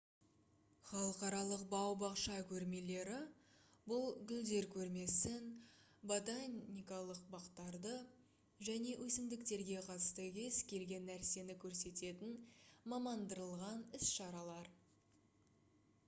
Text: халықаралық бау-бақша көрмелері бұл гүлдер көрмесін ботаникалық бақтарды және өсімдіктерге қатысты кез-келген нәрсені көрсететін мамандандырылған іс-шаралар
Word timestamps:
халықаралық 0.91 1.65
бау-бақша 1.73 2.37
көрмелері 2.51 3.17
бұл 3.91 4.05
гүлдер 4.31 4.67
көрмесін 4.75 5.51
ботаникалық 6.13 7.21
бақтарды 7.37 7.93
және 8.71 8.95
өсімдіктерге 9.05 9.85
қатысты 9.91 10.27
кез-келген 10.41 11.07
нәрсені 11.13 11.59
көрсететін 11.67 12.35
мамандандырылған 12.97 13.87
іс-шаралар 14.01 14.73